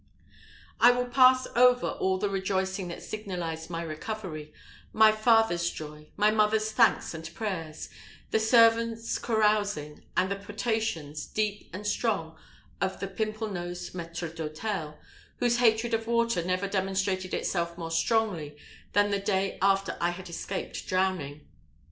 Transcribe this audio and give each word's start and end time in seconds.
I 0.79 0.89
will 0.89 1.05
pass 1.05 1.45
over 1.55 1.85
all 1.89 2.17
the 2.17 2.27
rejoicing 2.27 2.87
that 2.87 3.03
signalized 3.03 3.69
my 3.69 3.83
recovery 3.83 4.51
my 4.91 5.11
father's 5.11 5.69
joy, 5.69 6.09
my 6.17 6.31
mother's 6.31 6.71
thanks 6.71 7.13
and 7.13 7.31
prayers, 7.35 7.87
the 8.31 8.39
servants' 8.39 9.19
carousing, 9.19 10.03
and 10.17 10.31
the 10.31 10.37
potations, 10.37 11.27
deep 11.27 11.69
and 11.71 11.85
strong, 11.85 12.35
of 12.81 12.99
the 12.99 13.05
pimple 13.07 13.47
nosed 13.51 13.93
maître 13.93 14.33
d'hôtel, 14.35 14.97
whose 15.37 15.57
hatred 15.57 15.93
of 15.93 16.07
water 16.07 16.43
never 16.43 16.67
demonstrated 16.67 17.35
itself 17.35 17.77
more 17.77 17.91
strongly 17.91 18.57
than 18.93 19.11
the 19.11 19.19
day 19.19 19.59
after 19.61 19.97
I 20.01 20.09
had 20.09 20.29
escaped 20.29 20.87
drowning. 20.87 21.45